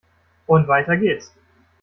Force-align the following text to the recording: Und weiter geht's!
Und 0.47 0.67
weiter 0.67 0.97
geht's! 0.97 1.31